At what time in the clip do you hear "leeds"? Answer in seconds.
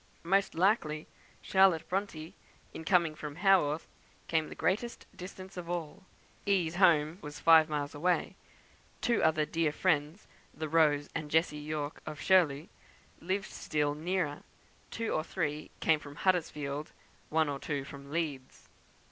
18.11-18.69